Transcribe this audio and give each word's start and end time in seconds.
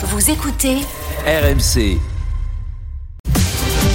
Vous 0.00 0.30
écoutez 0.30 0.76
RMC. 1.26 1.98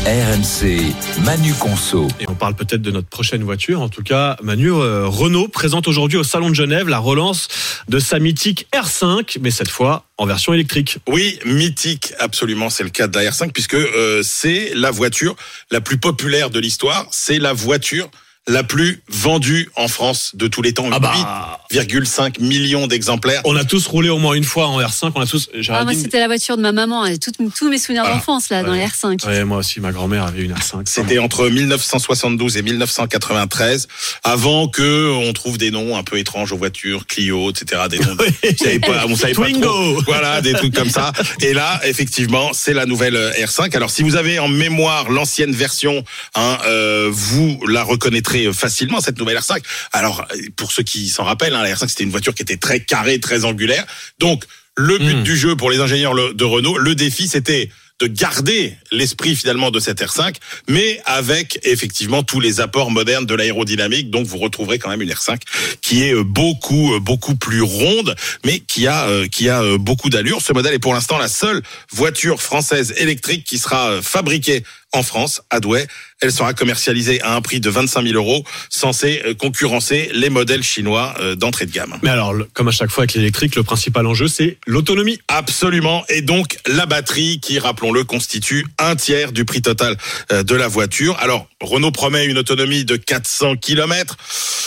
RMC, 0.06 0.94
Manu 1.24 1.54
Conso. 1.54 2.10
Et 2.20 2.26
on 2.28 2.36
parle 2.36 2.56
peut-être 2.56 2.82
de 2.82 2.92
notre 2.92 3.08
prochaine 3.08 3.42
voiture. 3.42 3.80
En 3.80 3.88
tout 3.88 4.04
cas, 4.04 4.36
Manu, 4.44 4.70
euh, 4.70 5.08
Renault 5.08 5.48
présente 5.48 5.88
aujourd'hui 5.88 6.18
au 6.18 6.26
Salon 6.26 6.50
de 6.50 6.56
Genève 6.56 6.90
la 6.90 7.00
relance 7.00 7.48
de 7.88 8.00
sa 8.00 8.20
mythique 8.20 8.68
R5, 8.74 9.38
mais 9.40 9.50
cette 9.50 9.70
fois 9.70 10.04
en 10.18 10.26
version 10.26 10.54
électrique. 10.54 10.98
Oui, 11.08 11.40
mythique, 11.46 12.12
absolument, 12.20 12.70
c'est 12.70 12.84
le 12.84 12.90
cas 12.90 13.08
de 13.08 13.18
la 13.18 13.32
R5, 13.32 13.54
puisque 13.54 13.76
euh, 13.76 14.22
c'est 14.26 14.74
la 14.76 14.92
voiture 14.92 15.38
la 15.72 15.80
plus 15.80 15.98
populaire 15.98 16.50
de 16.50 16.60
l'histoire. 16.60 17.08
C'est 17.12 17.40
la 17.40 17.54
voiture 17.54 18.10
la 18.48 18.64
plus 18.64 19.02
vendue 19.08 19.70
en 19.76 19.88
France 19.88 20.32
de 20.36 20.48
tous 20.48 20.62
les 20.62 20.74
temps. 20.74 20.90
Ah 20.92 21.00
bah. 21.00 21.60
8,5 21.72 22.42
millions 22.42 22.88
d'exemplaires. 22.88 23.42
On 23.46 23.56
a 23.56 23.64
tous 23.64 23.88
roulé 23.88 24.10
au 24.10 24.18
moins 24.18 24.34
une 24.34 24.44
fois 24.44 24.68
en 24.68 24.80
R5. 24.82 25.12
On 25.16 25.22
a 25.22 25.26
tous. 25.26 25.50
Ah, 25.70 25.84
moi, 25.86 25.94
c'était 25.94 26.20
la 26.20 26.28
voiture 26.28 26.58
de 26.58 26.62
ma 26.62 26.72
maman. 26.74 27.06
Et 27.06 27.18
tout- 27.18 27.32
tous 27.58 27.70
mes 27.70 27.78
souvenirs 27.78 28.04
Voilà. 28.04 28.18
d'enfance, 28.18 28.50
là, 28.50 28.62
dans 28.64 28.74
les 28.74 28.86
R5. 28.86 29.26
Ouais, 29.26 29.44
moi 29.46 29.60
aussi, 29.60 29.80
ma 29.80 29.92
grand-mère 29.92 30.26
avait 30.26 30.42
une 30.44 30.54
R5. 30.54 30.84
C'était 30.86 31.20
entre 31.20 31.48
1972 31.50 32.58
et 32.58 32.62
1993, 32.64 33.88
avant 34.24 34.68
que 34.68 35.10
on 35.12 35.32
trouve 35.34 35.58
des 35.58 35.72
noms 35.72 35.98
un 35.98 36.04
peu 36.04 36.18
étranges 36.20 36.52
aux 36.52 36.58
voitures, 36.58 37.08
Clio, 37.08 37.50
etc. 37.50 37.84
Des 37.90 38.00
noms, 38.00 38.18
on 38.44 38.58
savait 38.58 38.80
pas, 38.80 39.06
on 39.08 39.16
savait 39.16 39.34
pas 39.34 39.50
trop. 39.52 40.02
Voilà, 40.06 40.42
des 40.42 40.54
trucs 40.54 40.74
comme 40.76 40.90
ça. 40.90 41.12
Et 41.42 41.54
là, 41.54 41.80
effectivement, 41.86 42.52
c'est 42.54 42.74
la 42.74 42.86
nouvelle 42.86 43.16
euh, 43.16 43.32
R5. 43.32 43.76
Alors, 43.76 43.90
si 43.90 44.04
vous 44.04 44.16
avez 44.18 44.38
en 44.40 44.48
mémoire 44.50 45.10
l'ancienne 45.10 45.54
version, 45.54 46.04
hein, 46.36 46.58
euh, 46.66 47.08
vous 47.12 47.60
la 47.68 47.84
reconnaîtrez 47.84 48.33
facilement 48.54 49.00
cette 49.02 49.20
nouvelle 49.20 49.38
R5. 49.38 49.62
Alors, 49.92 50.26
pour 50.56 50.72
ceux 50.72 50.84
qui 50.84 51.10
s'en 51.10 51.24
rappellent, 51.24 51.54
hein, 51.54 51.64
la 51.64 51.74
R5 51.74 51.88
c'était 51.88 52.04
une 52.04 52.12
voiture 52.12 52.34
qui 52.34 52.42
était 52.42 52.58
très 52.58 52.80
carrée, 52.80 53.20
très 53.20 53.46
angulaire. 53.46 53.86
Donc, 54.20 54.44
le 54.76 54.98
but 54.98 55.18
Mm. 55.18 55.24
du 55.24 55.38
jeu 55.38 55.56
pour 55.56 55.70
les 55.70 55.80
ingénieurs 55.80 56.16
de 56.34 56.44
Renault, 56.46 56.78
le 56.78 56.96
défi, 56.96 57.28
c'était 57.28 57.70
de 58.02 58.08
garder 58.08 58.76
l'esprit 58.92 59.36
finalement 59.36 59.70
de 59.70 59.80
cette 59.80 60.02
R5, 60.02 60.36
mais 60.68 61.00
avec 61.06 61.60
effectivement 61.64 62.24
tous 62.24 62.40
les 62.40 62.60
apports 62.60 62.90
modernes 62.90 63.26
de 63.28 63.36
l'aérodynamique. 63.36 64.10
Donc 64.10 64.26
vous 64.26 64.40
retrouverez 64.40 64.80
quand 64.80 64.90
même 64.90 65.04
une 65.04 65.12
R5 65.12 65.40
qui 65.82 66.04
est 66.04 66.14
euh, 66.14 66.24
beaucoup 66.24 66.96
euh, 66.96 67.00
beaucoup 67.00 67.36
plus 67.36 67.62
ronde, 67.62 68.16
mais 68.46 68.60
qui 68.60 68.88
a 68.88 69.06
euh, 69.08 69.28
qui 69.28 69.48
a 69.48 69.62
euh, 69.62 69.78
beaucoup 69.78 70.10
d'allure. 70.10 70.42
Ce 70.42 70.52
modèle 70.54 70.74
est 70.74 70.80
pour 70.80 70.94
l'instant 70.96 71.20
la 71.20 71.28
seule 71.28 71.62
voiture 71.92 72.42
française 72.42 72.94
électrique 72.98 73.46
qui 73.46 73.60
sera 73.60 73.92
euh, 73.92 74.02
fabriquée 74.02 74.64
en 74.94 75.04
France, 75.04 75.42
à 75.50 75.60
Douai. 75.60 75.88
Elle 76.22 76.32
sera 76.32 76.54
commercialisée 76.54 77.22
à 77.22 77.36
un 77.36 77.42
prix 77.42 77.60
de 77.60 77.70
25 77.70 78.04
000 78.04 78.16
euros, 78.16 78.46
censé 78.70 79.22
euh, 79.26 79.34
concurrencer 79.34 80.10
les 80.14 80.30
modèles 80.30 80.64
chinois 80.64 81.14
euh, 81.20 81.36
d'entrée 81.36 81.66
de 81.66 81.72
gamme. 81.72 81.98
Mais 82.02 82.10
alors, 82.12 82.34
comme 82.54 82.70
à 82.70 82.72
chaque 82.72 82.92
fois 82.92 83.02
avec 83.04 83.14
l'électrique, 83.16 83.56
le 83.56 83.64
principal 83.64 84.08
enjeu, 84.08 84.28
c'est 84.28 84.58
l'autonomie. 84.66 85.20
Absolument. 85.28 86.06
Et 86.08 86.22
donc, 86.22 86.58
la 86.68 86.86
batterie 86.86 87.40
qui, 87.42 87.60
rappelons-le, 87.60 88.04
constitue 88.06 88.66
un 88.80 88.96
tiers 88.96 89.32
du 89.34 89.44
prix 89.44 89.62
total 89.62 89.98
euh, 90.32 90.44
de 90.44 90.56
la 90.56 90.68
voiture. 90.70 91.18
Alors, 91.20 91.48
Renault 91.60 91.92
promet 91.92 92.26
une 92.26 92.38
autonomie 92.38 92.86
de 92.86 92.96
400 92.96 93.58
km. 93.58 94.16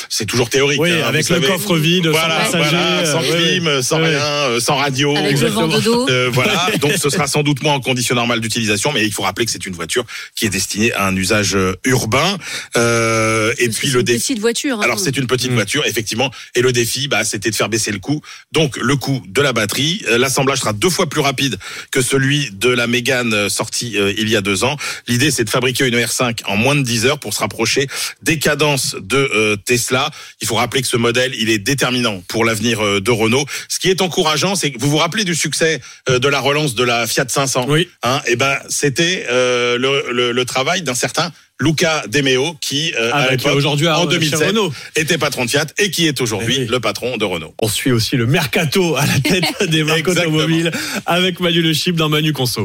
C'est 0.08 0.26
toujours 0.26 0.50
théorique. 0.50 0.80
Oui, 0.80 0.90
hein, 0.92 1.04
avec 1.06 1.28
le 1.28 1.36
savez. 1.36 1.46
coffre 1.46 1.76
vide, 1.76 2.06
Voilà, 2.08 2.44
sans 2.46 2.52
passager, 2.52 2.76
voilà, 2.76 3.06
sans 3.06 3.22
euh, 3.22 3.36
clim, 3.36 3.66
ouais. 3.66 3.82
sans 3.82 4.00
Ouais. 4.00 4.08
rien, 4.16 4.60
sans 4.60 4.76
radio. 4.76 5.16
Avec 5.16 5.40
le 5.40 5.48
vent 5.48 5.68
de 5.68 5.80
dos. 5.80 6.06
Euh, 6.10 6.28
voilà, 6.32 6.68
donc 6.80 6.92
ce 6.92 7.08
sera 7.10 7.26
sans 7.26 7.42
doute 7.42 7.62
moins 7.62 7.74
en 7.74 7.80
conditions 7.80 8.14
normales 8.14 8.40
d'utilisation, 8.40 8.92
mais 8.92 9.04
il 9.04 9.12
faut 9.12 9.22
rappeler 9.22 9.46
que 9.46 9.50
c'est 9.52 9.64
une 9.66 9.74
voiture 9.74 10.04
qui 10.34 10.46
est 10.46 10.50
destinée 10.50 10.92
à 10.92 11.06
un 11.06 11.16
usage 11.16 11.54
euh, 11.56 11.74
urbain. 11.84 12.38
Euh, 12.76 13.52
et 13.58 13.66
Parce 13.66 13.76
que 13.76 13.80
puis 13.80 13.88
c'est 13.88 13.94
le 13.94 14.00
une 14.00 14.04
défi. 14.06 14.18
petite 14.20 14.38
voiture. 14.40 14.78
hein. 14.78 14.84
Alors 14.84 14.98
c'est 15.00 15.16
une 15.16 15.26
petite 15.26 15.50
Mm. 15.50 15.54
voiture 15.54 15.86
effectivement 15.86 16.30
et 16.54 16.60
le 16.62 16.72
défi 16.72 17.08
bah 17.08 17.24
c'était 17.24 17.50
de 17.50 17.54
faire 17.54 17.68
baisser 17.68 17.92
le 17.92 17.98
coût. 17.98 18.20
Donc 18.52 18.76
le 18.76 18.96
coût 18.96 19.22
de 19.26 19.40
la 19.42 19.52
batterie, 19.52 20.02
Euh, 20.08 20.18
l'assemblage 20.18 20.58
sera 20.60 20.72
deux 20.72 20.90
fois 20.90 21.08
plus 21.08 21.20
rapide 21.20 21.58
que 21.90 22.00
celui 22.02 22.50
de 22.52 22.68
la 22.68 22.86
Mégane 22.86 23.32
euh, 23.34 23.48
sortie 23.48 23.96
euh, 23.98 24.12
il 24.18 24.28
y 24.28 24.36
a 24.36 24.40
deux 24.40 24.64
ans. 24.64 24.76
L'idée 25.06 25.30
c'est 25.30 25.44
de 25.44 25.50
fabriquer 25.50 25.86
une 25.86 25.94
R5 25.96 26.40
en 26.46 26.56
moins 26.56 26.74
de 26.74 26.82
10 26.82 27.06
heures 27.06 27.18
pour 27.18 27.32
se 27.34 27.40
rapprocher 27.40 27.86
des 28.22 28.38
cadences 28.38 28.96
de 29.00 29.16
euh, 29.16 29.56
Tesla. 29.64 30.10
Il 30.40 30.46
faut 30.46 30.54
rappeler 30.56 30.82
que 30.82 30.88
ce 30.88 30.96
modèle 30.96 31.32
il 31.38 31.48
est 31.50 31.58
déterminant 31.58 32.22
pour 32.28 32.44
l'avenir 32.44 32.80
euh, 32.84 33.00
de 33.00 33.10
Renault. 33.10 33.46
Ce 33.68 33.78
qui 33.78 33.88
est 33.88 34.00
encourageant 34.00 34.54
c'est 34.54 34.70
que 34.70 34.78
vous 34.80 34.90
vous 34.90 34.96
rappelez 34.98 35.24
du 35.24 35.34
succès 35.34 35.80
euh, 36.08 36.18
de 36.18 36.28
la 36.28 36.40
relance 36.40 36.74
de 36.74 36.84
la 36.84 37.06
Fiat 37.06 37.28
500 37.28 37.66
Oui. 37.68 37.88
hein, 38.02 38.20
et 38.26 38.36
ben 38.36 38.56
c'était 38.68 39.26
euh, 39.30 39.78
le, 39.78 40.05
le, 40.10 40.32
le 40.32 40.44
travail 40.44 40.82
d'un 40.82 40.94
certain 40.94 41.32
Luca 41.58 42.04
De 42.08 42.20
Meo 42.20 42.54
qui 42.60 42.92
euh, 42.94 43.10
à 43.12 43.16
Avec 43.20 43.42
l'époque, 43.42 43.56
aujourd'hui 43.56 43.88
en 43.88 44.02
chez 44.02 44.08
2007 44.08 44.48
Renault. 44.48 44.72
était 44.94 45.16
patron 45.16 45.44
de 45.46 45.50
Fiat 45.50 45.66
et 45.78 45.90
qui 45.90 46.06
est 46.06 46.20
aujourd'hui 46.20 46.54
Eh 46.58 46.60
oui. 46.62 46.66
le 46.68 46.80
patron 46.80 47.16
de 47.16 47.24
Renault. 47.24 47.54
On 47.62 47.68
suit 47.68 47.92
aussi 47.92 48.16
le 48.16 48.26
mercato 48.26 48.94
à 48.96 49.06
la 49.06 49.18
tête 49.20 49.44
des 49.70 49.82
marques 49.82 50.06
automobiles 50.06 50.70
avec 51.06 51.40
Manu 51.40 51.62
Le 51.62 51.72
Chip 51.72 51.96
dans 51.96 52.08
Manu 52.10 52.32
Conso. 52.34 52.64